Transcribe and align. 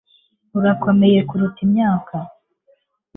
Urakomeye 0.57 1.19
kuruta 1.29 1.59
imyaka 1.67 2.15